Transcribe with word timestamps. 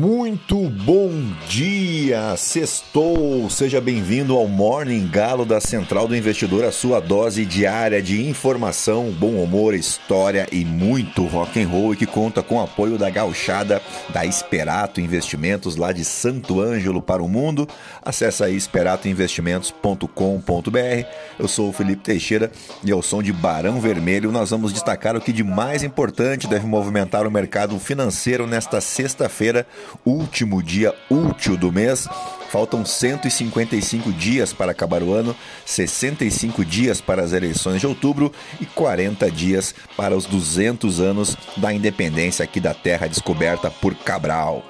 Muito 0.00 0.56
bom 0.70 1.10
dia, 1.46 2.34
sextou! 2.34 3.50
Seja 3.50 3.82
bem-vindo 3.82 4.34
ao 4.34 4.48
Morning 4.48 5.06
Galo 5.06 5.44
da 5.44 5.60
Central 5.60 6.08
do 6.08 6.16
Investidor, 6.16 6.64
a 6.64 6.72
sua 6.72 7.00
dose 7.00 7.44
diária 7.44 8.00
de 8.00 8.26
informação, 8.26 9.10
bom 9.10 9.42
humor, 9.42 9.74
história 9.74 10.48
e 10.50 10.64
muito 10.64 11.26
rock 11.26 11.62
and 11.62 11.68
roll 11.68 11.92
e 11.92 11.98
que 11.98 12.06
conta 12.06 12.42
com 12.42 12.54
o 12.54 12.62
apoio 12.62 12.96
da 12.96 13.10
gauchada 13.10 13.82
da 14.08 14.24
Esperato 14.24 15.02
Investimentos 15.02 15.76
lá 15.76 15.92
de 15.92 16.02
Santo 16.02 16.62
Ângelo 16.62 17.02
para 17.02 17.22
o 17.22 17.28
mundo. 17.28 17.68
Acesse 18.02 18.42
aí 18.42 18.56
esperatoinvestimentos.com.br. 18.56 21.06
Eu 21.38 21.46
sou 21.46 21.68
o 21.68 21.74
Felipe 21.74 22.04
Teixeira 22.04 22.50
e 22.82 22.90
ao 22.90 23.02
som 23.02 23.22
de 23.22 23.34
Barão 23.34 23.78
Vermelho 23.82 24.32
nós 24.32 24.48
vamos 24.48 24.72
destacar 24.72 25.14
o 25.14 25.20
que 25.20 25.30
de 25.30 25.44
mais 25.44 25.82
importante 25.82 26.48
deve 26.48 26.66
movimentar 26.66 27.26
o 27.26 27.30
mercado 27.30 27.78
financeiro 27.78 28.46
nesta 28.46 28.80
sexta-feira 28.80 29.66
último 30.04 30.62
dia 30.62 30.94
útil 31.10 31.56
do 31.56 31.72
mês. 31.72 32.08
Faltam 32.50 32.84
155 32.84 34.12
dias 34.12 34.52
para 34.52 34.72
acabar 34.72 35.02
o 35.02 35.12
ano, 35.12 35.36
65 35.64 36.64
dias 36.64 37.00
para 37.00 37.22
as 37.22 37.32
eleições 37.32 37.80
de 37.80 37.86
outubro 37.86 38.32
e 38.60 38.66
40 38.66 39.30
dias 39.30 39.74
para 39.96 40.16
os 40.16 40.26
200 40.26 41.00
anos 41.00 41.36
da 41.56 41.72
independência 41.72 42.44
aqui 42.44 42.60
da 42.60 42.74
terra 42.74 43.06
descoberta 43.06 43.70
por 43.70 43.94
Cabral. 43.94 44.64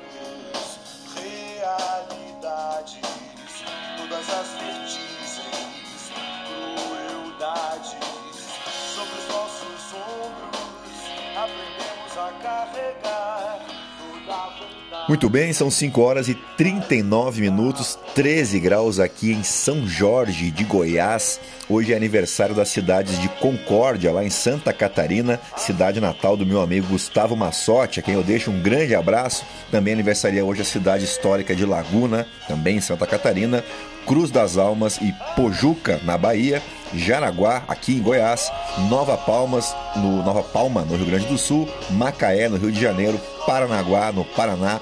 Muito 15.09 15.29
bem, 15.29 15.53
são 15.53 15.71
5 15.71 16.01
horas 16.01 16.29
e 16.29 16.35
39 16.57 17.41
minutos, 17.41 17.99
13 18.15 18.61
graus 18.61 19.01
aqui 19.01 19.33
em 19.33 19.43
São 19.43 19.87
Jorge 19.87 20.51
de 20.53 20.63
Goiás. 20.63 21.41
Hoje 21.69 21.93
é 21.93 21.97
aniversário 21.97 22.55
das 22.55 22.69
cidades 22.69 23.19
de 23.19 23.29
Concórdia, 23.29 24.13
lá 24.13 24.25
em 24.25 24.31
Santa 24.31 24.73
Catarina, 24.73 25.41
cidade 25.57 26.01
natal 26.01 26.37
do 26.37 26.47
meu 26.47 26.61
amigo 26.61 26.87
Gustavo 26.87 27.35
Massotti, 27.35 27.99
a 27.99 28.03
quem 28.03 28.15
eu 28.15 28.23
deixo 28.23 28.51
um 28.51 28.63
grande 28.63 28.95
abraço. 28.95 29.45
Também 29.71 29.95
aniversaria 29.95 30.45
hoje 30.45 30.63
a 30.63 30.65
cidade 30.65 31.05
histórica 31.05 31.57
de 31.57 31.65
Laguna, 31.65 32.27
também 32.47 32.77
em 32.77 32.81
Santa 32.81 33.07
Catarina, 33.07 33.65
Cruz 34.07 34.31
das 34.31 34.57
Almas 34.57 34.99
e 34.99 35.13
Pojuca, 35.35 36.01
na 36.05 36.17
Bahia. 36.17 36.63
Jaraguá, 36.93 37.63
aqui 37.69 37.95
em 37.95 38.03
Goiás, 38.03 38.51
Nova 38.89 39.17
Palmas, 39.17 39.75
no 39.95 40.25
Nova 40.25 40.43
Palma, 40.43 40.83
no 40.83 40.97
Rio 40.97 41.07
Grande 41.07 41.27
do 41.27 41.39
Sul, 41.39 41.69
Macaé, 41.91 42.49
no 42.49 42.57
Rio 42.57 42.73
de 42.73 42.81
Janeiro, 42.81 43.21
Paranaguá, 43.47 44.13
no 44.13 44.25
Paraná, 44.25 44.81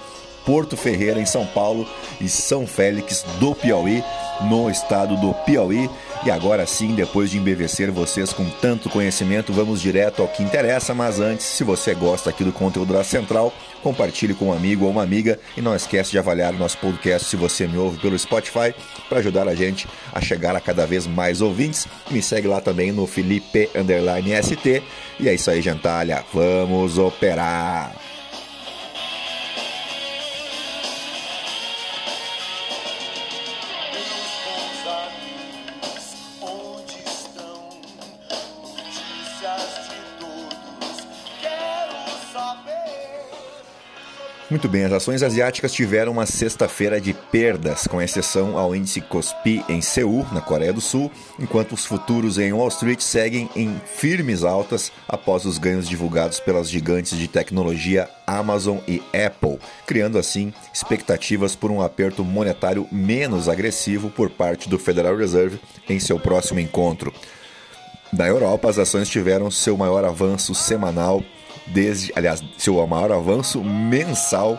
Porto 0.49 0.79
Ferreira, 0.79 1.21
em 1.21 1.27
São 1.27 1.45
Paulo, 1.45 1.87
e 2.19 2.27
São 2.27 2.67
Félix 2.67 3.23
do 3.39 3.55
Piauí, 3.55 4.03
no 4.41 4.71
estado 4.71 5.15
do 5.17 5.35
Piauí. 5.45 5.91
E 6.25 6.31
agora 6.31 6.67
sim, 6.67 6.95
depois 6.95 7.31
de 7.31 7.37
embevecer 7.37 7.93
vocês 7.93 8.33
com 8.33 8.49
tanto 8.49 8.89
conhecimento, 8.89 9.53
vamos 9.53 9.79
direto 9.79 10.23
ao 10.23 10.29
que 10.29 10.43
interessa. 10.43 10.95
Mas 10.95 11.21
antes, 11.21 11.45
se 11.45 11.63
você 11.63 11.95
gosta 11.95 12.31
aqui 12.31 12.45
do 12.45 12.53
conteúdo 12.53 12.95
da 12.95 13.05
Central, 13.05 13.53
compartilhe 13.83 14.33
com 14.33 14.47
um 14.47 14.53
amigo 14.53 14.87
ou 14.87 14.91
uma 14.91 15.03
amiga 15.03 15.39
e 15.55 15.61
não 15.61 15.77
esquece 15.77 16.13
de 16.13 16.19
avaliar 16.19 16.55
o 16.55 16.59
nosso 16.59 16.79
podcast 16.79 17.29
se 17.29 17.37
você 17.37 17.67
me 17.67 17.77
ouve 17.77 18.01
pelo 18.01 18.19
Spotify 18.19 18.75
para 19.07 19.19
ajudar 19.19 19.47
a 19.49 19.55
gente 19.55 19.87
a 20.15 20.21
chegar 20.21 20.57
a 20.57 20.61
cada 20.61 20.87
vez 20.87 21.07
mais 21.07 21.43
ouvintes. 21.43 21.87
Me 22.11 22.23
segue 22.23 22.49
lá 22.49 22.61
também 22.61 22.91
no 22.91 23.07
Felipe 23.07 23.69
ST. 24.43 24.83
E 25.21 25.29
é 25.29 25.35
isso 25.35 25.51
aí, 25.51 25.61
gentalha. 25.61 26.25
Vamos 26.33 26.97
operar! 26.97 28.18
Muito 44.51 44.67
bem, 44.67 44.85
as 44.85 44.93
ações 44.95 45.23
asiáticas 45.23 45.75
tiveram 45.75 46.13
uma 46.13 46.25
sexta-feira 46.25 46.99
de 46.99 47.13
perdas, 47.13 47.87
com 47.87 48.01
exceção 48.01 48.57
ao 48.57 48.75
índice 48.75 49.03
Kospi 49.03 49.63
em 49.69 49.83
Seul, 49.83 50.27
na 50.33 50.41
Coreia 50.41 50.73
do 50.73 50.81
Sul, 50.81 51.13
enquanto 51.39 51.73
os 51.73 51.85
futuros 51.85 52.39
em 52.39 52.51
Wall 52.51 52.69
Street 52.69 53.03
seguem 53.03 53.51
em 53.55 53.79
firmes 53.85 54.45
altas 54.45 54.91
após 55.07 55.45
os 55.45 55.59
ganhos 55.59 55.87
divulgados 55.87 56.41
pelas 56.41 56.71
gigantes 56.71 57.19
de 57.19 57.29
tecnologia 57.29 58.09
Amazon 58.27 58.79
e 58.89 59.03
Apple, 59.13 59.59
criando 59.87 60.17
assim 60.17 60.51
expectativas 60.73 61.55
por 61.55 61.71
um 61.71 61.83
aperto 61.83 62.25
monetário 62.25 62.89
menos 62.91 63.51
agressivo 63.51 64.09
por 64.09 64.31
parte 64.31 64.67
do 64.67 64.79
Federal 64.79 65.15
Reserve 65.15 65.61
em 65.87 66.01
seu 66.01 66.19
próximo 66.19 66.59
encontro. 66.59 67.13
Na 68.11 68.27
Europa, 68.27 68.71
as 68.71 68.79
ações 68.79 69.11
tiveram 69.11 69.51
seu 69.51 69.77
maior 69.77 70.07
avanço 70.07 70.55
semanal 70.55 71.23
desde, 71.73 72.13
aliás, 72.17 72.43
seu 72.57 72.85
maior 72.87 73.13
avanço 73.13 73.63
mensal 73.63 74.59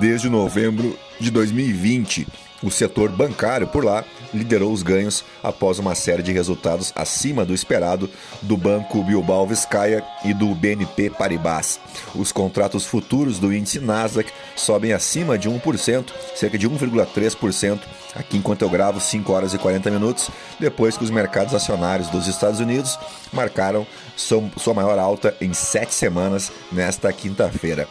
desde 0.00 0.28
novembro 0.28 0.98
de 1.18 1.30
2020. 1.30 2.26
O 2.62 2.70
setor 2.70 3.10
bancário 3.10 3.66
por 3.66 3.84
lá 3.84 4.04
liderou 4.32 4.72
os 4.72 4.82
ganhos 4.82 5.24
após 5.42 5.78
uma 5.78 5.94
série 5.94 6.22
de 6.22 6.32
resultados 6.32 6.92
acima 6.94 7.44
do 7.44 7.54
esperado 7.54 8.08
do 8.42 8.56
Banco 8.56 9.02
Bilbao 9.02 9.46
Vizcaya 9.46 10.04
e 10.24 10.32
do 10.32 10.54
BNP 10.54 11.10
Paribas. 11.10 11.80
Os 12.14 12.32
contratos 12.32 12.86
futuros 12.86 13.38
do 13.38 13.52
índice 13.52 13.80
Nasdaq 13.80 14.30
sobem 14.56 14.92
acima 14.92 15.38
de 15.38 15.48
1%, 15.48 16.10
cerca 16.34 16.58
de 16.58 16.68
1,3%, 16.68 17.80
aqui 18.14 18.36
enquanto 18.36 18.62
eu 18.62 18.70
gravo 18.70 19.00
5 19.00 19.32
horas 19.32 19.54
e 19.54 19.58
40 19.58 19.90
minutos, 19.90 20.30
depois 20.58 20.96
que 20.96 21.04
os 21.04 21.10
mercados 21.10 21.54
acionários 21.54 22.08
dos 22.08 22.26
Estados 22.26 22.60
Unidos 22.60 22.98
marcaram 23.32 23.86
sua 24.16 24.74
maior 24.74 24.98
alta 24.98 25.34
em 25.40 25.52
sete 25.54 25.94
semanas 25.94 26.52
nesta 26.70 27.12
quinta-feira. 27.12 27.88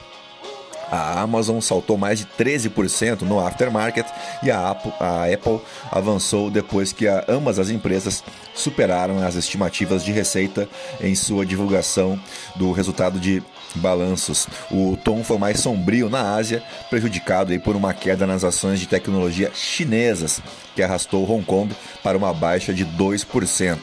A 0.92 1.22
Amazon 1.22 1.60
saltou 1.60 1.98
mais 1.98 2.20
de 2.20 2.26
13% 2.26 3.22
no 3.22 3.40
aftermarket 3.40 4.08
e 4.42 4.50
a 4.50 4.72
Apple, 4.72 5.62
avançou 5.92 6.50
depois 6.50 6.92
que 6.92 7.08
ambas 7.28 7.60
as 7.60 7.70
empresas 7.70 8.24
superaram 8.56 9.26
as 9.26 9.36
estimativas 9.36 10.04
de 10.04 10.12
receita 10.12 10.68
em 11.00 11.16
sua 11.16 11.46
divulgação 11.46 12.20
do 12.56 12.72
resultado 12.72 13.20
de 13.20 13.44
balanços. 13.76 14.48
O 14.72 14.98
tom 14.98 15.24
foi 15.24 15.38
mais 15.38 15.60
sombrio 15.60 16.10
na 16.10 16.36
Ásia, 16.36 16.64
prejudicado 16.90 17.58
por 17.60 17.76
uma 17.76 17.94
queda 17.94 18.26
nas 18.26 18.44
ações 18.44 18.80
de 18.80 18.88
tecnologia 18.88 19.52
chinesas, 19.54 20.42
que 20.76 20.82
arrastou 20.82 21.30
Hong 21.30 21.46
Kong 21.46 21.76
para 22.04 22.18
uma 22.18 22.34
baixa 22.34 22.74
de 22.74 22.86
2%. 22.86 23.78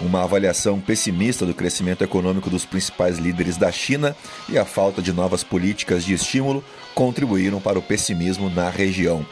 Uma 0.00 0.22
avaliação 0.24 0.80
pessimista 0.80 1.44
do 1.44 1.52
crescimento 1.52 2.02
econômico 2.02 2.48
dos 2.48 2.64
principais 2.64 3.18
líderes 3.18 3.58
da 3.58 3.70
China 3.70 4.16
e 4.48 4.56
a 4.56 4.64
falta 4.64 5.02
de 5.02 5.12
novas 5.12 5.44
políticas 5.44 6.04
de 6.04 6.14
estímulo 6.14 6.64
contribuíram 6.94 7.60
para 7.60 7.78
o 7.78 7.82
pessimismo 7.82 8.48
na 8.48 8.70
região. 8.70 9.26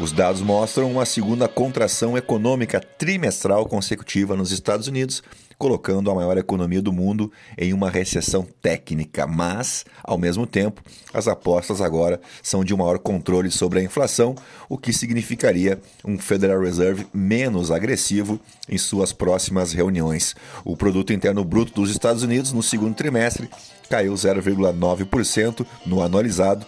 Os 0.00 0.12
dados 0.12 0.40
mostram 0.40 0.90
uma 0.90 1.04
segunda 1.04 1.46
contração 1.46 2.16
econômica 2.16 2.80
trimestral 2.80 3.66
consecutiva 3.66 4.34
nos 4.34 4.50
Estados 4.50 4.86
Unidos, 4.86 5.22
colocando 5.58 6.10
a 6.10 6.14
maior 6.14 6.38
economia 6.38 6.80
do 6.80 6.90
mundo 6.90 7.30
em 7.58 7.74
uma 7.74 7.90
recessão 7.90 8.48
técnica. 8.62 9.26
Mas, 9.26 9.84
ao 10.02 10.16
mesmo 10.16 10.46
tempo, 10.46 10.82
as 11.12 11.28
apostas 11.28 11.82
agora 11.82 12.18
são 12.42 12.64
de 12.64 12.72
um 12.72 12.78
maior 12.78 12.98
controle 12.98 13.50
sobre 13.50 13.80
a 13.80 13.82
inflação, 13.82 14.34
o 14.70 14.78
que 14.78 14.90
significaria 14.90 15.78
um 16.02 16.18
Federal 16.18 16.62
Reserve 16.62 17.06
menos 17.12 17.70
agressivo 17.70 18.40
em 18.70 18.78
suas 18.78 19.12
próximas 19.12 19.74
reuniões. 19.74 20.34
O 20.64 20.78
produto 20.78 21.12
interno 21.12 21.44
bruto 21.44 21.74
dos 21.74 21.90
Estados 21.90 22.22
Unidos 22.22 22.52
no 22.52 22.62
segundo 22.62 22.94
trimestre 22.94 23.50
caiu 23.90 24.14
0,9% 24.14 25.66
no 25.84 26.02
anualizado 26.02 26.64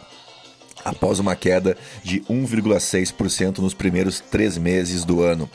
após 0.85 1.19
uma 1.19 1.37
queda 1.37 1.77
de 2.03 2.21
1,6% 2.23 3.59
nos 3.59 3.75
primeiros 3.75 4.21
três 4.21 4.57
meses 4.57 5.05
do 5.05 5.23
ano. 5.23 5.49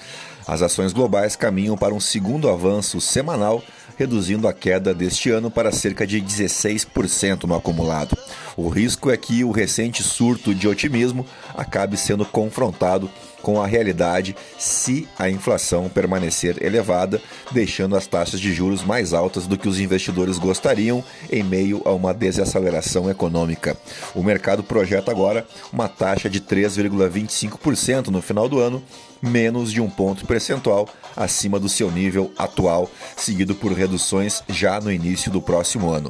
As 0.48 0.62
ações 0.62 0.94
globais 0.94 1.36
caminham 1.36 1.78
para 1.78 1.94
um 1.94 2.00
segundo 2.00 2.50
avanço 2.50 3.02
semanal, 3.02 3.62
reduzindo 3.98 4.48
a 4.48 4.54
queda 4.54 4.94
deste 4.94 5.30
ano 5.30 5.52
para 5.52 5.74
cerca 5.74 6.08
de 6.08 6.22
16% 6.22 7.44
no 7.44 7.56
acumulado. 7.56 8.18
O 8.56 8.70
risco 8.70 9.12
é 9.12 9.18
que 9.18 9.44
o 9.44 9.52
recente 9.52 10.02
surto 10.02 10.56
de 10.56 10.68
otimismo 10.68 11.26
acabe 11.54 11.98
sendo 11.98 12.26
confrontado 12.26 13.10
com 13.42 13.62
a 13.62 13.68
realidade 13.68 14.36
se 14.58 15.08
a 15.18 15.30
inflação 15.30 15.90
permanecer 15.90 16.64
elevada, 16.64 17.22
deixando 17.52 17.96
as 17.96 18.08
taxas 18.08 18.40
de 18.40 18.54
juros 18.54 18.84
mais 18.84 19.14
altas 19.14 19.48
do 19.48 19.58
que 19.58 19.68
os 19.68 19.80
investidores 19.80 20.38
gostariam 20.38 21.04
em 21.32 21.44
meio 21.44 21.82
a 21.86 21.92
uma 21.92 22.14
desaceleração 22.14 23.10
econômica. 23.10 23.78
O 24.14 24.24
mercado 24.24 24.64
projeta 24.64 25.12
agora 25.12 25.46
uma 25.72 25.88
taxa 25.88 26.30
de 26.30 26.42
3,25% 26.42 28.08
no 28.08 28.22
final 28.22 28.50
do 28.50 28.60
ano, 28.60 28.84
menos 29.22 29.72
de 29.72 29.82
um 29.82 29.90
ponto 29.90 30.26
percentual 30.26 30.88
acima 31.16 31.60
do 31.60 31.70
seu 31.70 31.92
nível 31.92 32.32
atual, 32.38 32.90
seguido 33.16 33.56
por 33.56 33.72
reduções 33.72 34.44
já 34.48 34.80
no 34.80 34.92
início 34.92 35.32
do 35.32 35.42
próximo 35.42 35.90
ano. 35.90 36.10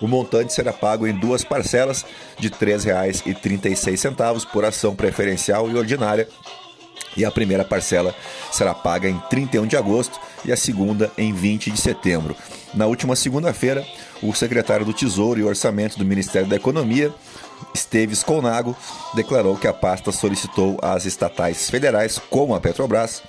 O 0.00 0.06
montante 0.06 0.52
será 0.52 0.72
pago 0.72 1.04
em 1.04 1.12
duas 1.12 1.42
parcelas 1.42 2.06
de 2.38 2.46
R$ 2.46 2.54
3,36 2.54 4.46
por 4.52 4.64
ação 4.64 4.94
preferencial 4.94 5.68
e 5.68 5.74
ordinária 5.74 6.28
e 7.16 7.24
a 7.24 7.30
primeira 7.30 7.64
parcela 7.64 8.14
será 8.50 8.74
paga 8.74 9.08
em 9.08 9.18
31 9.30 9.66
de 9.66 9.76
agosto 9.76 10.18
e 10.44 10.52
a 10.52 10.56
segunda 10.56 11.10
em 11.16 11.32
20 11.32 11.70
de 11.70 11.80
setembro. 11.80 12.36
Na 12.74 12.86
última 12.86 13.14
segunda-feira, 13.14 13.86
o 14.22 14.34
secretário 14.34 14.84
do 14.84 14.92
Tesouro 14.92 15.40
e 15.40 15.44
Orçamento 15.44 15.98
do 15.98 16.04
Ministério 16.04 16.48
da 16.48 16.56
Economia, 16.56 17.12
Esteves 17.74 18.22
Colnago, 18.22 18.76
declarou 19.14 19.56
que 19.56 19.66
a 19.66 19.72
pasta 19.72 20.12
solicitou 20.12 20.78
às 20.82 21.04
estatais 21.04 21.70
federais, 21.70 22.18
como 22.30 22.54
a 22.54 22.60
Petrobras, 22.60 23.22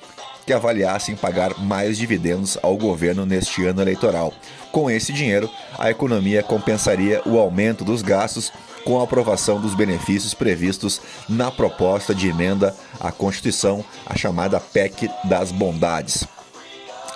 que 0.46 0.54
avaliassem 0.54 1.16
pagar 1.16 1.60
mais 1.60 1.98
dividendos 1.98 2.58
ao 2.62 2.78
governo 2.78 3.26
neste 3.26 3.66
ano 3.66 3.82
eleitoral. 3.82 4.34
Com 4.72 4.90
esse 4.90 5.12
dinheiro, 5.12 5.50
a 5.78 5.90
economia 5.90 6.44
compensaria 6.44 7.22
o 7.26 7.40
aumento 7.40 7.84
dos 7.84 8.02
gastos 8.02 8.52
com 8.86 9.00
a 9.00 9.04
aprovação 9.04 9.60
dos 9.60 9.74
benefícios 9.74 10.34
previstos 10.34 11.02
na 11.28 11.52
proposta 11.52 12.14
de 12.14 12.30
emenda 12.30 12.74
à 13.00 13.12
Constituição, 13.12 13.84
a 14.06 14.16
chamada 14.16 14.60
PEC 14.60 15.10
das 15.26 15.52
Bondades. 15.52 16.26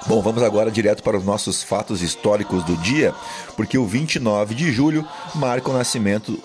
Bom, 0.07 0.21
vamos 0.21 0.41
agora 0.41 0.71
direto 0.71 1.03
para 1.03 1.17
os 1.17 1.23
nossos 1.23 1.61
fatos 1.61 2.01
históricos 2.01 2.63
do 2.63 2.75
dia, 2.77 3.13
porque 3.55 3.77
o 3.77 3.85
29 3.85 4.55
de 4.55 4.71
julho 4.71 5.07
marca 5.35 5.69
o 5.69 5.73
nascimento 5.73 6.41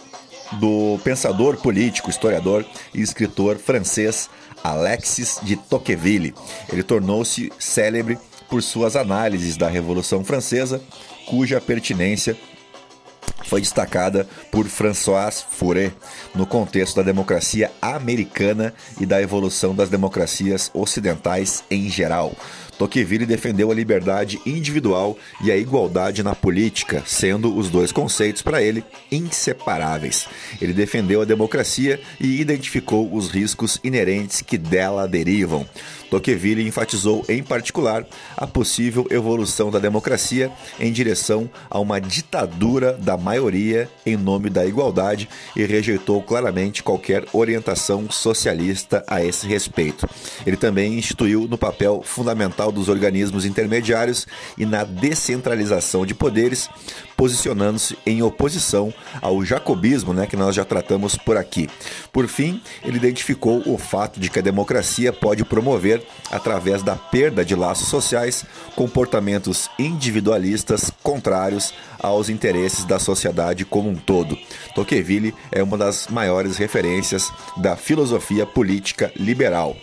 do 0.52 0.98
pensador 1.02 1.56
político, 1.56 2.10
historiador 2.10 2.64
e 2.92 3.00
escritor 3.00 3.56
francês 3.56 4.28
Alexis 4.62 5.38
de 5.42 5.56
Tocqueville. 5.56 6.34
Ele 6.70 6.82
tornou-se 6.82 7.50
célebre 7.58 8.18
por 8.48 8.62
suas 8.62 8.96
análises 8.96 9.56
da 9.56 9.68
Revolução 9.68 10.24
Francesa, 10.24 10.82
cuja 11.26 11.60
pertinência 11.60 12.36
foi 13.44 13.60
destacada 13.60 14.26
por 14.50 14.66
François 14.66 15.44
Furet 15.50 15.92
no 16.34 16.46
contexto 16.46 16.96
da 16.96 17.02
democracia 17.02 17.70
americana 17.80 18.74
e 19.00 19.06
da 19.06 19.20
evolução 19.20 19.74
das 19.74 19.88
democracias 19.88 20.70
ocidentais 20.74 21.62
em 21.70 21.88
geral. 21.88 22.34
Tocqueville 22.78 23.26
defendeu 23.26 23.70
a 23.70 23.74
liberdade 23.74 24.40
individual 24.44 25.16
e 25.42 25.50
a 25.50 25.56
igualdade 25.56 26.22
na 26.22 26.34
política, 26.34 27.02
sendo 27.06 27.56
os 27.56 27.70
dois 27.70 27.92
conceitos 27.92 28.42
para 28.42 28.62
ele 28.62 28.84
inseparáveis. 29.12 30.26
Ele 30.60 30.72
defendeu 30.72 31.22
a 31.22 31.24
democracia 31.24 32.00
e 32.20 32.40
identificou 32.40 33.14
os 33.14 33.30
riscos 33.30 33.78
inerentes 33.84 34.42
que 34.42 34.58
dela 34.58 35.06
derivam. 35.06 35.66
Tocqueville 36.10 36.66
enfatizou, 36.66 37.24
em 37.28 37.42
particular, 37.42 38.06
a 38.36 38.46
possível 38.46 39.06
evolução 39.10 39.70
da 39.70 39.78
democracia 39.78 40.50
em 40.78 40.92
direção 40.92 41.50
a 41.70 41.78
uma 41.78 42.00
ditadura 42.00 42.92
da 42.92 43.16
maioria 43.16 43.88
em 44.04 44.16
nome 44.16 44.50
da 44.50 44.64
igualdade 44.64 45.28
e 45.56 45.64
rejeitou 45.64 46.22
claramente 46.22 46.82
qualquer 46.82 47.24
orientação 47.32 48.10
socialista 48.10 49.04
a 49.06 49.24
esse 49.24 49.46
respeito. 49.46 50.08
Ele 50.46 50.56
também 50.56 50.98
instituiu 50.98 51.48
no 51.48 51.58
papel 51.58 52.02
fundamental 52.04 52.70
dos 52.70 52.88
organismos 52.88 53.44
intermediários 53.44 54.26
e 54.56 54.64
na 54.66 54.84
descentralização 54.84 56.06
de 56.06 56.14
poderes, 56.14 56.68
posicionando-se 57.16 57.96
em 58.04 58.22
oposição 58.22 58.92
ao 59.20 59.44
jacobismo, 59.44 60.12
né, 60.12 60.26
que 60.26 60.36
nós 60.36 60.54
já 60.54 60.64
tratamos 60.64 61.16
por 61.16 61.36
aqui. 61.36 61.68
Por 62.12 62.26
fim, 62.28 62.60
ele 62.84 62.96
identificou 62.96 63.62
o 63.66 63.78
fato 63.78 64.18
de 64.20 64.30
que 64.30 64.38
a 64.38 64.42
democracia 64.42 65.12
pode 65.12 65.44
promover, 65.44 66.02
através 66.30 66.82
da 66.82 66.96
perda 66.96 67.44
de 67.44 67.54
laços 67.54 67.88
sociais, 67.88 68.44
comportamentos 68.74 69.70
individualistas 69.78 70.90
contrários 71.02 71.72
aos 71.98 72.28
interesses 72.28 72.84
da 72.84 72.98
sociedade 72.98 73.64
como 73.64 73.88
um 73.88 73.96
todo. 73.96 74.36
Tocqueville 74.74 75.34
é 75.50 75.62
uma 75.62 75.78
das 75.78 76.08
maiores 76.08 76.56
referências 76.56 77.32
da 77.56 77.76
filosofia 77.76 78.46
política 78.46 79.12
liberal. 79.16 79.76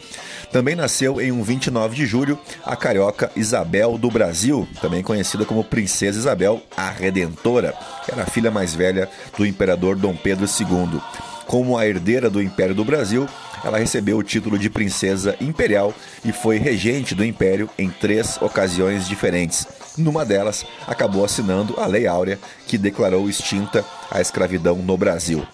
Também 0.51 0.75
nasceu 0.75 1.21
em 1.21 1.31
um 1.31 1.41
29 1.41 1.95
de 1.95 2.05
julho 2.05 2.37
a 2.65 2.75
carioca 2.75 3.31
Isabel 3.37 3.97
do 3.97 4.11
Brasil, 4.11 4.67
também 4.81 5.01
conhecida 5.01 5.45
como 5.45 5.63
Princesa 5.63 6.19
Isabel 6.19 6.61
a 6.75 6.89
Redentora, 6.89 7.73
que 8.03 8.11
era 8.11 8.23
a 8.23 8.25
filha 8.25 8.51
mais 8.51 8.75
velha 8.75 9.09
do 9.37 9.45
imperador 9.45 9.95
Dom 9.95 10.13
Pedro 10.13 10.45
II. 10.45 10.99
Como 11.47 11.77
a 11.77 11.87
herdeira 11.87 12.29
do 12.29 12.41
Império 12.41 12.75
do 12.75 12.83
Brasil, 12.83 13.27
ela 13.63 13.77
recebeu 13.77 14.17
o 14.17 14.23
título 14.23 14.57
de 14.59 14.69
princesa 14.69 15.35
imperial 15.39 15.93
e 16.23 16.33
foi 16.33 16.57
regente 16.57 17.15
do 17.15 17.23
império 17.23 17.69
em 17.77 17.89
três 17.89 18.41
ocasiões 18.41 19.07
diferentes. 19.07 19.67
Numa 19.97 20.25
delas, 20.25 20.65
acabou 20.87 21.23
assinando 21.23 21.79
a 21.79 21.85
Lei 21.85 22.07
Áurea, 22.07 22.39
que 22.67 22.77
declarou 22.77 23.29
extinta 23.29 23.85
a 24.09 24.19
escravidão 24.19 24.77
no 24.77 24.97
Brasil. 24.97 25.45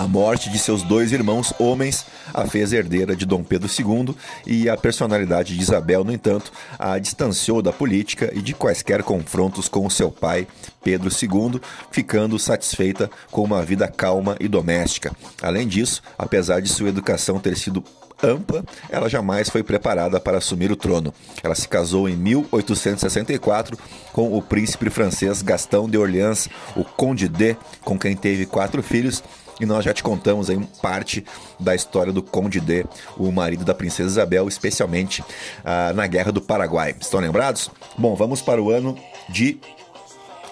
A 0.00 0.08
morte 0.08 0.48
de 0.48 0.58
seus 0.58 0.82
dois 0.82 1.12
irmãos 1.12 1.52
homens 1.58 2.06
a 2.32 2.46
fez 2.46 2.72
herdeira 2.72 3.14
de 3.14 3.26
Dom 3.26 3.44
Pedro 3.44 3.68
II 3.68 4.16
e 4.46 4.66
a 4.66 4.74
personalidade 4.74 5.54
de 5.54 5.60
Isabel, 5.60 6.02
no 6.04 6.10
entanto, 6.10 6.50
a 6.78 6.98
distanciou 6.98 7.60
da 7.60 7.70
política 7.70 8.32
e 8.34 8.40
de 8.40 8.54
quaisquer 8.54 9.02
confrontos 9.02 9.68
com 9.68 9.90
seu 9.90 10.10
pai, 10.10 10.46
Pedro 10.82 11.10
II, 11.10 11.60
ficando 11.90 12.38
satisfeita 12.38 13.10
com 13.30 13.44
uma 13.44 13.62
vida 13.62 13.86
calma 13.88 14.36
e 14.40 14.48
doméstica. 14.48 15.14
Além 15.42 15.68
disso, 15.68 16.02
apesar 16.16 16.62
de 16.62 16.70
sua 16.70 16.88
educação 16.88 17.38
ter 17.38 17.58
sido 17.58 17.84
ampla, 18.22 18.64
ela 18.88 19.08
jamais 19.08 19.48
foi 19.48 19.62
preparada 19.62 20.20
para 20.20 20.38
assumir 20.38 20.70
o 20.70 20.76
trono. 20.76 21.12
Ela 21.42 21.54
se 21.54 21.68
casou 21.68 22.08
em 22.08 22.16
1864 22.16 23.78
com 24.12 24.36
o 24.36 24.42
príncipe 24.42 24.90
francês 24.90 25.42
Gastão 25.42 25.88
de 25.88 25.98
Orleans, 25.98 26.48
o 26.76 26.84
Conde 26.84 27.28
de, 27.28 27.56
com 27.84 27.98
quem 27.98 28.16
teve 28.16 28.46
quatro 28.46 28.82
filhos 28.82 29.22
e 29.60 29.66
nós 29.66 29.84
já 29.84 29.92
te 29.92 30.02
contamos 30.02 30.48
aí 30.48 30.58
parte 30.80 31.24
da 31.58 31.74
história 31.74 32.12
do 32.12 32.22
Conde 32.22 32.60
D, 32.60 32.86
o 33.16 33.30
marido 33.30 33.62
da 33.64 33.74
princesa 33.74 34.08
Isabel, 34.08 34.48
especialmente 34.48 35.20
uh, 35.20 35.94
na 35.94 36.06
Guerra 36.06 36.32
do 36.32 36.40
Paraguai. 36.40 36.96
Estão 36.98 37.20
lembrados? 37.20 37.70
Bom, 37.98 38.16
vamos 38.16 38.40
para 38.40 38.60
o 38.60 38.70
ano 38.70 38.96
de 39.28 39.60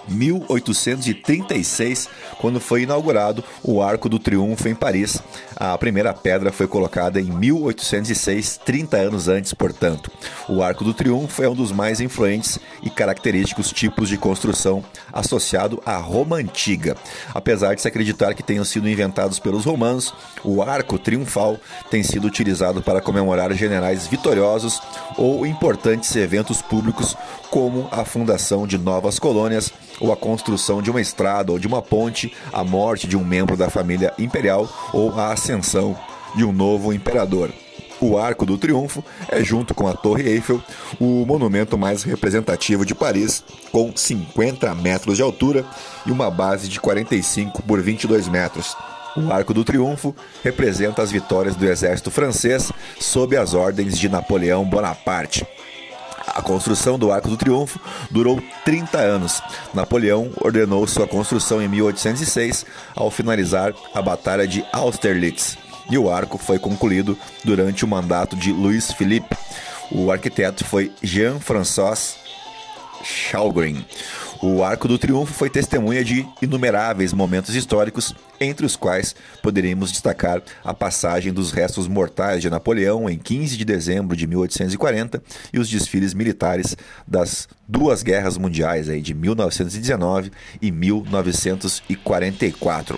1836, 0.09 2.09
quando 2.39 2.59
foi 2.59 2.83
inaugurado 2.83 3.43
o 3.63 3.81
Arco 3.81 4.09
do 4.09 4.19
Triunfo 4.19 4.67
em 4.67 4.75
Paris. 4.75 5.21
A 5.55 5.77
primeira 5.77 6.13
pedra 6.13 6.51
foi 6.51 6.67
colocada 6.67 7.19
em 7.19 7.25
1806, 7.25 8.59
30 8.65 8.97
anos 8.97 9.27
antes, 9.27 9.53
portanto. 9.53 10.11
O 10.47 10.63
Arco 10.63 10.83
do 10.83 10.93
Triunfo 10.93 11.43
é 11.43 11.49
um 11.49 11.55
dos 11.55 11.71
mais 11.71 11.99
influentes 11.99 12.59
e 12.81 12.89
característicos 12.89 13.71
tipos 13.71 14.09
de 14.09 14.17
construção 14.17 14.83
associado 15.11 15.81
à 15.85 15.97
Roma 15.97 16.37
antiga. 16.37 16.95
Apesar 17.33 17.75
de 17.75 17.81
se 17.81 17.87
acreditar 17.87 18.33
que 18.33 18.43
tenham 18.43 18.63
sido 18.63 18.89
inventados 18.89 19.39
pelos 19.39 19.65
romanos, 19.65 20.13
o 20.43 20.61
arco 20.61 20.97
triunfal 20.97 21.57
tem 21.89 22.03
sido 22.03 22.25
utilizado 22.25 22.81
para 22.81 23.01
comemorar 23.01 23.53
generais 23.53 24.07
vitoriosos 24.07 24.81
ou 25.17 25.45
importantes 25.45 26.15
eventos 26.15 26.61
públicos, 26.61 27.15
como 27.49 27.87
a 27.91 28.05
fundação 28.05 28.67
de 28.67 28.77
novas 28.77 29.19
colônias 29.19 29.71
ou 29.99 30.11
a 30.11 30.17
construção 30.17 30.81
de 30.81 30.89
uma 30.89 31.01
estrada 31.01 31.51
ou 31.51 31.59
de 31.59 31.67
uma 31.67 31.81
ponte, 31.81 32.33
a 32.51 32.63
morte 32.63 33.07
de 33.07 33.17
um 33.17 33.23
membro 33.23 33.55
da 33.57 33.69
família 33.69 34.13
imperial 34.17 34.69
ou 34.93 35.17
a 35.19 35.31
ascensão 35.31 35.97
de 36.35 36.43
um 36.43 36.51
novo 36.51 36.93
imperador. 36.93 37.51
O 38.01 38.17
Arco 38.17 38.45
do 38.45 38.57
Triunfo 38.57 39.03
é, 39.27 39.43
junto 39.43 39.73
com 39.73 39.85
a 39.85 39.93
Torre 39.93 40.23
Eiffel, 40.29 40.63
o 40.99 41.25
monumento 41.25 41.77
mais 41.77 42.03
representativo 42.03 42.85
de 42.85 42.95
Paris, 42.95 43.43
com 43.71 43.91
50 43.93 44.73
metros 44.75 45.17
de 45.17 45.21
altura 45.21 45.65
e 46.05 46.11
uma 46.11 46.31
base 46.31 46.69
de 46.69 46.79
45 46.79 47.61
por 47.63 47.81
22 47.81 48.29
metros. 48.29 48.75
O 49.17 49.33
Arco 49.33 49.53
do 49.53 49.65
Triunfo 49.65 50.15
representa 50.43 51.01
as 51.01 51.11
vitórias 51.11 51.55
do 51.55 51.65
exército 51.65 52.09
francês 52.09 52.71
sob 52.99 53.35
as 53.35 53.53
ordens 53.53 53.97
de 53.97 54.07
Napoleão 54.07 54.63
Bonaparte. 54.63 55.45
A 56.39 56.41
construção 56.41 56.97
do 56.97 57.11
Arco 57.11 57.27
do 57.27 57.35
Triunfo 57.35 57.81
durou 58.09 58.41
30 58.63 58.97
anos. 58.97 59.43
Napoleão 59.73 60.31
ordenou 60.39 60.87
sua 60.87 61.05
construção 61.05 61.61
em 61.61 61.67
1806, 61.67 62.65
ao 62.95 63.11
finalizar 63.11 63.73
a 63.93 64.01
Batalha 64.01 64.47
de 64.47 64.63
Austerlitz. 64.71 65.57
E 65.91 65.97
o 65.97 66.09
arco 66.09 66.37
foi 66.37 66.57
concluído 66.57 67.19
durante 67.43 67.83
o 67.83 67.87
mandato 67.89 68.37
de 68.37 68.53
Louis 68.53 68.89
Philippe. 68.93 69.35
O 69.91 70.09
arquiteto 70.13 70.63
foi 70.63 70.93
Jean-François 71.03 72.15
Chalgrin. 73.03 73.85
O 74.41 74.63
Arco 74.63 74.87
do 74.87 74.97
Triunfo 74.97 75.33
foi 75.33 75.49
testemunha 75.49 76.01
de 76.01 76.25
inumeráveis 76.41 77.11
momentos 77.11 77.55
históricos, 77.55 78.15
entre 78.39 78.65
os 78.65 78.77
quais 78.77 79.13
poderíamos 79.43 79.91
destacar 79.91 80.41
a 80.63 80.73
passagem 80.73 81.33
dos 81.33 81.51
restos 81.51 81.89
mortais 81.89 82.41
de 82.41 82.49
Napoleão 82.49 83.09
em 83.09 83.17
15 83.17 83.57
de 83.57 83.65
dezembro 83.65 84.15
de 84.15 84.25
1840 84.25 85.21
e 85.51 85.59
os 85.59 85.69
desfiles 85.69 86.13
militares 86.13 86.77
das 87.05 87.49
duas 87.67 88.01
guerras 88.01 88.37
mundiais 88.37 88.87
aí 88.87 89.01
de 89.01 89.13
1919 89.13 90.31
e 90.61 90.71
1944. 90.71 92.97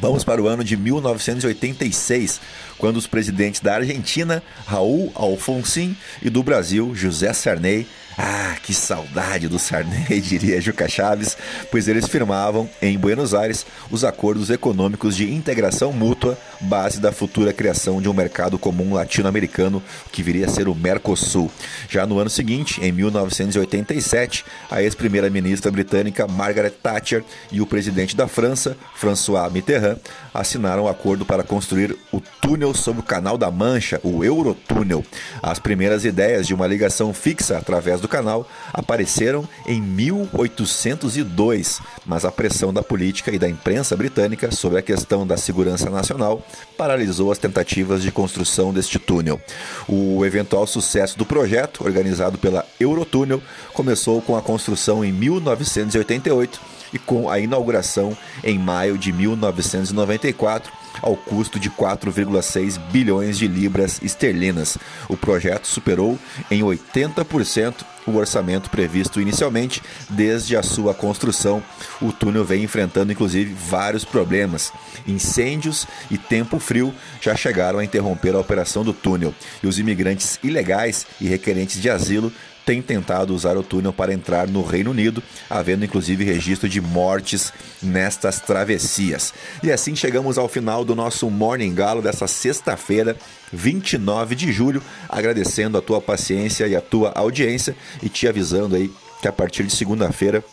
Vamos 0.00 0.22
para 0.22 0.40
o 0.40 0.46
ano 0.46 0.62
de 0.62 0.76
1986, 0.76 2.40
quando 2.80 2.96
os 2.96 3.06
presidentes 3.06 3.60
da 3.60 3.74
Argentina, 3.74 4.42
Raul 4.66 5.12
Alfonsin, 5.14 5.94
e 6.22 6.30
do 6.30 6.42
Brasil, 6.42 6.94
José 6.94 7.32
Sarney, 7.34 7.86
ah, 8.22 8.56
que 8.62 8.74
saudade 8.74 9.48
do 9.48 9.58
Sarney, 9.58 10.20
diria 10.20 10.60
Juca 10.60 10.88
Chaves, 10.88 11.36
pois 11.70 11.88
eles 11.88 12.06
firmavam 12.06 12.68
em 12.82 12.98
Buenos 12.98 13.32
Aires 13.32 13.64
os 13.90 14.04
acordos 14.04 14.50
econômicos 14.50 15.16
de 15.16 15.32
integração 15.32 15.92
mútua, 15.92 16.36
base 16.60 17.00
da 17.00 17.12
futura 17.12 17.52
criação 17.52 18.00
de 18.00 18.08
um 18.08 18.12
mercado 18.12 18.58
comum 18.58 18.92
latino-americano 18.92 19.82
que 20.12 20.22
viria 20.22 20.46
a 20.46 20.50
ser 20.50 20.68
o 20.68 20.74
Mercosul. 20.74 21.50
Já 21.88 22.06
no 22.06 22.18
ano 22.18 22.28
seguinte, 22.28 22.80
em 22.82 22.92
1987, 22.92 24.44
a 24.70 24.82
ex-primeira-ministra 24.82 25.70
britânica 25.70 26.26
Margaret 26.26 26.70
Thatcher 26.70 27.24
e 27.50 27.60
o 27.60 27.66
presidente 27.66 28.16
da 28.16 28.28
França, 28.28 28.76
François 28.96 29.50
Mitterrand, 29.50 29.96
assinaram 30.34 30.82
o 30.82 30.86
um 30.86 30.88
acordo 30.88 31.24
para 31.24 31.42
construir 31.42 31.96
o 32.12 32.20
túnel 32.42 32.69
sobre 32.74 33.00
o 33.00 33.04
Canal 33.04 33.36
da 33.36 33.50
Mancha, 33.50 34.00
o 34.02 34.24
Eurotúnel. 34.24 35.04
As 35.42 35.58
primeiras 35.58 36.04
ideias 36.04 36.46
de 36.46 36.54
uma 36.54 36.66
ligação 36.66 37.12
fixa 37.12 37.58
através 37.58 38.00
do 38.00 38.08
canal 38.08 38.48
apareceram 38.72 39.46
em 39.66 39.80
1802, 39.80 41.80
mas 42.06 42.24
a 42.24 42.32
pressão 42.32 42.72
da 42.72 42.82
política 42.82 43.30
e 43.30 43.38
da 43.38 43.48
imprensa 43.48 43.96
britânica 43.96 44.50
sobre 44.50 44.78
a 44.78 44.82
questão 44.82 45.26
da 45.26 45.36
segurança 45.36 45.90
nacional 45.90 46.42
paralisou 46.76 47.30
as 47.30 47.38
tentativas 47.38 48.02
de 48.02 48.10
construção 48.10 48.72
deste 48.72 48.98
túnel. 48.98 49.40
O 49.88 50.24
eventual 50.24 50.66
sucesso 50.66 51.18
do 51.18 51.26
projeto, 51.26 51.84
organizado 51.84 52.38
pela 52.38 52.64
Eurotúnel, 52.78 53.42
começou 53.72 54.22
com 54.22 54.36
a 54.36 54.42
construção 54.42 55.04
em 55.04 55.12
1988 55.12 56.60
e 56.92 56.98
com 56.98 57.30
a 57.30 57.38
inauguração 57.38 58.16
em 58.42 58.58
maio 58.58 58.98
de 58.98 59.12
1994 59.12 60.79
ao 61.02 61.16
custo 61.16 61.58
de 61.58 61.70
4,6 61.70 62.78
bilhões 62.90 63.38
de 63.38 63.46
libras 63.46 64.00
esterlinas. 64.02 64.78
O 65.08 65.16
projeto 65.16 65.66
superou 65.66 66.18
em 66.50 66.62
80% 66.62 67.84
o 68.06 68.16
orçamento 68.16 68.70
previsto 68.70 69.20
inicialmente. 69.20 69.82
Desde 70.08 70.56
a 70.56 70.62
sua 70.62 70.94
construção, 70.94 71.62
o 72.00 72.12
túnel 72.12 72.44
vem 72.44 72.64
enfrentando 72.64 73.12
inclusive 73.12 73.54
vários 73.54 74.04
problemas. 74.04 74.72
Incêndios 75.06 75.86
e 76.10 76.18
tempo 76.18 76.58
frio 76.58 76.94
já 77.20 77.34
chegaram 77.36 77.78
a 77.78 77.84
interromper 77.84 78.34
a 78.34 78.40
operação 78.40 78.84
do 78.84 78.92
túnel, 78.92 79.34
e 79.62 79.66
os 79.66 79.78
imigrantes 79.78 80.38
ilegais 80.42 81.06
e 81.20 81.26
requerentes 81.26 81.80
de 81.80 81.90
asilo 81.90 82.32
tem 82.70 82.80
tentado 82.80 83.34
usar 83.34 83.56
o 83.56 83.64
túnel 83.64 83.92
para 83.92 84.14
entrar 84.14 84.46
no 84.46 84.62
Reino 84.62 84.92
Unido, 84.92 85.20
havendo 85.48 85.84
inclusive 85.84 86.22
registro 86.22 86.68
de 86.68 86.80
mortes 86.80 87.52
nestas 87.82 88.38
travessias. 88.38 89.34
E 89.60 89.72
assim 89.72 89.96
chegamos 89.96 90.38
ao 90.38 90.48
final 90.48 90.84
do 90.84 90.94
nosso 90.94 91.28
Morning 91.28 91.74
Galo 91.74 92.00
dessa 92.00 92.28
sexta-feira, 92.28 93.16
29 93.52 94.36
de 94.36 94.52
julho, 94.52 94.80
agradecendo 95.08 95.76
a 95.78 95.82
tua 95.82 96.00
paciência 96.00 96.68
e 96.68 96.76
a 96.76 96.80
tua 96.80 97.10
audiência 97.16 97.74
e 98.00 98.08
te 98.08 98.28
avisando 98.28 98.76
aí 98.76 98.88
que 99.20 99.26
a 99.26 99.32
partir 99.32 99.64
de 99.64 99.74
segunda-feira 99.74 100.44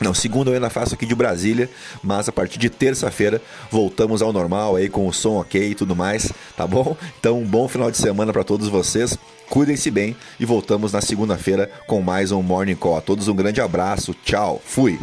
não, 0.00 0.12
segunda 0.12 0.50
eu 0.50 0.54
ainda 0.54 0.70
faço 0.70 0.94
aqui 0.94 1.06
de 1.06 1.14
Brasília, 1.14 1.70
mas 2.02 2.28
a 2.28 2.32
partir 2.32 2.58
de 2.58 2.68
terça-feira 2.68 3.40
voltamos 3.70 4.20
ao 4.20 4.32
normal 4.32 4.76
aí 4.76 4.88
com 4.88 5.06
o 5.06 5.12
som 5.12 5.40
ok 5.40 5.70
e 5.70 5.74
tudo 5.74 5.96
mais, 5.96 6.32
tá 6.56 6.66
bom? 6.66 6.96
Então, 7.18 7.38
um 7.38 7.46
bom 7.46 7.66
final 7.66 7.90
de 7.90 7.96
semana 7.96 8.32
para 8.32 8.44
todos 8.44 8.68
vocês. 8.68 9.18
Cuidem-se 9.48 9.90
bem 9.90 10.16
e 10.40 10.44
voltamos 10.44 10.92
na 10.92 11.00
segunda-feira 11.00 11.70
com 11.86 12.02
mais 12.02 12.32
um 12.32 12.42
Morning 12.42 12.74
Call. 12.74 12.96
A 12.96 13.00
todos 13.00 13.28
um 13.28 13.34
grande 13.34 13.60
abraço. 13.60 14.14
Tchau. 14.24 14.60
Fui. 14.64 14.98